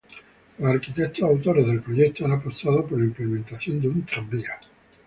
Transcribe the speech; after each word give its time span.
Los 0.57 0.67
arquitectos 0.71 1.21
autores 1.29 1.67
del 1.67 1.79
proyecto 1.83 2.25
han 2.25 2.31
apostado 2.31 2.87
por 2.87 2.97
la 2.97 3.05
implementación 3.05 3.79
de 3.79 3.87
un 3.87 4.03
tranvía. 4.03 4.57